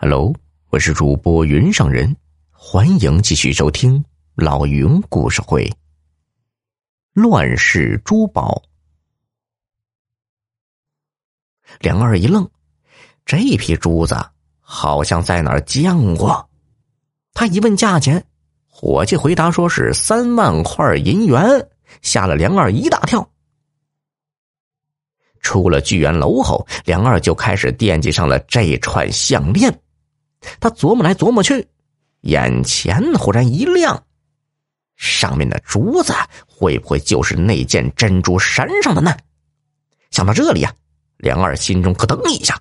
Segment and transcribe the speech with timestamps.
[0.00, 0.32] Hello，
[0.70, 2.16] 我是主播云上人，
[2.52, 4.04] 欢迎继续收听
[4.36, 5.68] 老云故事会。
[7.14, 8.62] 乱世珠宝，
[11.80, 12.48] 梁二一愣，
[13.26, 14.14] 这批珠子
[14.60, 16.48] 好像在哪儿见过。
[17.34, 18.24] 他一问价钱，
[18.68, 21.68] 伙计回答说是三万块银元，
[22.02, 23.28] 吓了梁二一大跳。
[25.40, 29.76] 出了聚源楼后，梁二就开始惦记上了这串项链。
[30.60, 31.68] 他琢磨来琢磨去，
[32.22, 34.04] 眼前忽然一亮，
[34.96, 36.12] 上面的珠子
[36.46, 39.16] 会不会就是那件珍珠山上的呢？
[40.10, 40.74] 想到这里呀，
[41.18, 42.60] 梁二心中咯噔一下，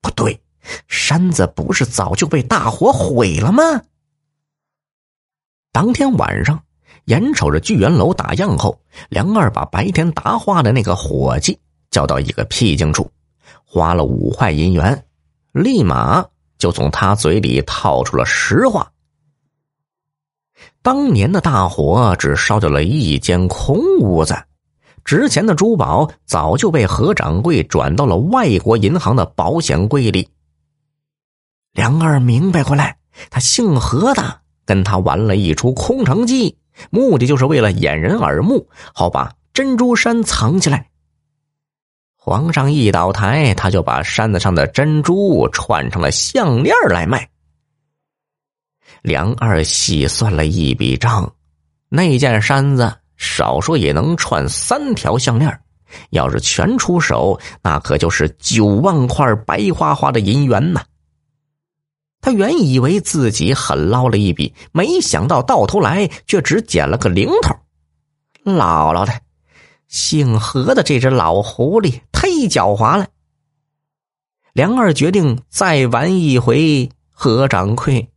[0.00, 0.40] 不对，
[0.88, 3.62] 山子不是早就被大火毁了吗？
[5.72, 6.62] 当天晚上，
[7.06, 11.58] 眼瞅着聚源楼打烊后，梁二把白天答话的那个伙计。
[11.90, 13.10] 叫到一个僻静处，
[13.64, 15.04] 花了五块银元，
[15.50, 16.24] 立马
[16.60, 18.92] 就从他嘴里套出了实话。
[20.82, 24.36] 当年的大火只烧掉了一间空屋子，
[25.04, 30.28] 值钱的珠宝早就被何掌柜转到了外国银行的保险柜里。
[31.72, 32.98] 梁二明白过来，
[33.30, 36.58] 他姓何的跟他玩了一出空城计，
[36.90, 40.89] 目的就是为了掩人耳目，好把珍珠山藏起来。
[42.30, 47.28] 皇上一倒台，他就把山子上的珍珠串成了项链来卖。
[49.02, 51.28] 梁二细算了一笔账，
[51.88, 55.60] 那件山子少说也能串三条项链，
[56.10, 60.84] 要是全出手，那可就是九万块白花花的银元呐。
[62.20, 67.52] 他原以为自己狠捞了一笔，没想到到头来却只捡了个零头。
[68.44, 69.12] 姥姥的！
[69.88, 71.98] 姓何的这只老狐狸
[72.28, 73.08] 忒狡猾了。
[74.52, 78.10] 梁二决定再玩一回何掌柜。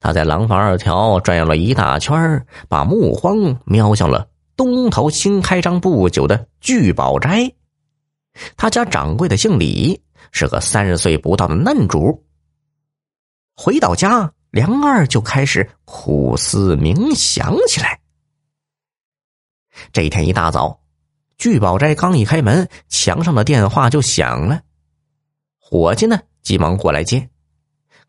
[0.00, 7.52] 他在廊坊二条转悠了一大圈把目光瞄向了东头新开张不久的聚宝斋。
[8.56, 12.24] 他家掌柜的姓李，是个三十岁不到的嫩主。
[13.54, 18.00] 回到家，梁二就开始苦思冥想起来。
[19.92, 20.80] 这一天一大早，
[21.42, 24.62] 聚宝斋刚一开门，墙上的电话就响了。
[25.58, 27.34] 伙计呢，急忙过来接。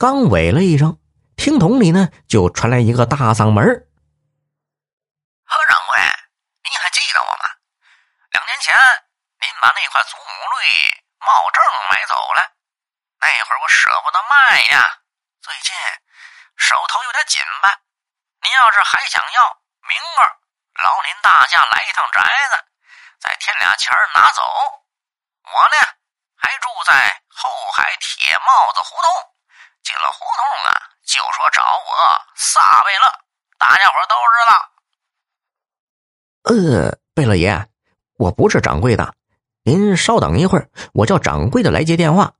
[0.00, 0.96] 刚喂了一声，
[1.36, 3.60] 听筒里呢就传来一个大嗓门
[5.44, 6.00] ：“何掌柜，
[6.64, 7.44] 您还记得我吗？
[8.32, 8.72] 两年前
[9.44, 10.56] 您把那块祖母绿
[11.20, 11.60] 冒证
[11.92, 12.40] 买走了，
[13.20, 15.04] 那会儿我舍不得卖呀。
[15.44, 15.76] 最近
[16.56, 17.76] 手头有点紧吧？
[18.40, 20.40] 您要是还想要，明儿。”
[20.80, 22.67] 劳您大驾来一趟宅子，
[23.20, 24.40] 再添俩钱拿走。
[25.42, 25.76] 我呢，
[26.36, 29.08] 还住在后海铁帽子胡同。
[29.82, 30.70] 进了胡同啊，
[31.04, 31.90] 就说找我
[32.36, 33.06] 撒贝勒，
[33.58, 34.52] 大家伙都知道。
[36.42, 37.66] 呃，贝勒爷，
[38.18, 39.14] 我不是掌柜的，
[39.62, 42.34] 您稍等一会儿，我叫掌柜的来接电话。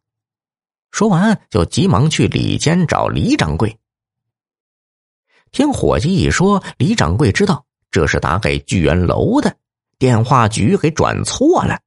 [0.91, 3.78] 说完，就急忙去里间找李掌柜。
[5.50, 7.65] 听伙计一说，李掌柜知道。
[7.91, 9.56] 这是打给聚源楼的
[9.98, 11.81] 电话局给转错了，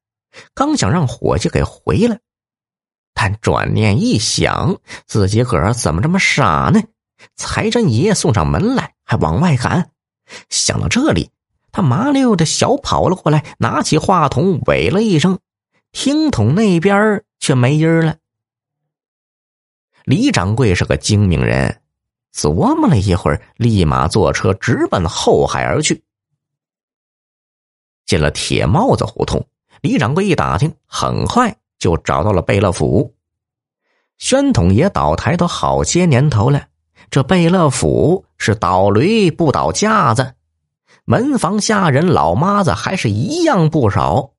[0.54, 2.20] 刚想让伙计给回来，
[3.14, 6.82] 但转念一想，自己个儿怎么这么傻呢？
[7.36, 9.92] 财神爷送上门来，还往外赶。
[10.50, 11.30] 想到这里，
[11.72, 15.40] 他麻溜的小跑了过来，拿起话筒喂了一声，
[15.92, 18.18] 听筒那边却没音了。
[20.04, 21.82] 李掌柜是个精明人。
[22.34, 26.02] 琢磨了一会儿，立马坐车直奔后海而去。
[28.12, 29.48] 进了铁帽子胡同，
[29.80, 33.16] 李掌柜一打听，很快就找到了贝勒府。
[34.18, 36.68] 宣统爷倒台都好些年头了，
[37.10, 40.34] 这贝勒府是倒驴不倒架子，
[41.06, 44.32] 门房下人老妈子还是一样不少。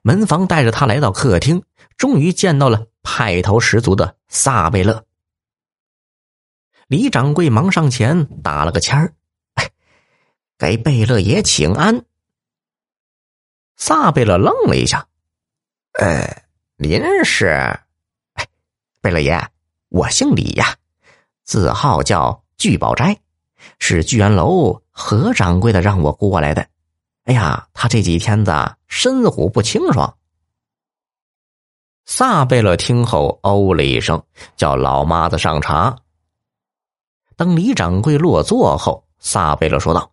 [0.00, 1.62] 门房带着他来到客厅，
[1.98, 5.04] 终于见到了派头十足的萨贝勒。
[6.88, 9.12] 李掌柜忙上前打了个签儿，
[10.58, 12.04] 给贝勒爷请安。
[13.76, 15.06] 萨贝勒愣了一下，
[15.98, 16.44] 呃，
[16.76, 17.46] 您是？
[18.32, 18.46] 哎，
[19.02, 19.48] 贝勒爷，
[19.88, 20.76] 我姓李呀，
[21.44, 23.18] 字号叫聚宝斋，
[23.78, 26.66] 是聚源楼何掌柜的让我过来的。
[27.24, 28.52] 哎呀，他这几天子
[28.86, 30.16] 身虎不清爽。
[32.06, 34.24] 萨贝勒听后哦了一声，
[34.56, 35.98] 叫老妈子上茶。
[37.36, 40.10] 等李掌柜落座后，撒贝勒说道：“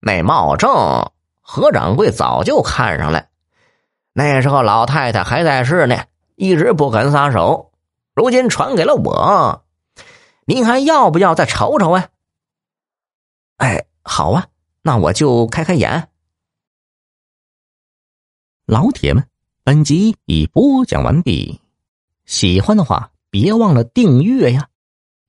[0.00, 0.70] 那茂正
[1.40, 3.26] 何掌柜早就看上了，
[4.12, 6.04] 那时候老太太还在世呢，
[6.36, 7.72] 一直不肯撒手，
[8.14, 9.64] 如今传给了我，
[10.44, 12.08] 您还要不要再瞅瞅啊？
[13.56, 14.46] 哎，好啊，
[14.82, 16.08] 那我就开开眼。
[18.66, 19.24] 老铁们，
[19.64, 21.60] 本集已播讲完毕，
[22.24, 24.68] 喜欢的话别忘了订阅呀，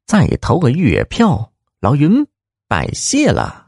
[0.05, 2.27] 再投个月票，老云
[2.67, 3.66] 拜谢了。